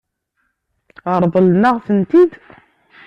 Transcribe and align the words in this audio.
Ṛeḍlen-aɣ-tent-id? 1.21 2.31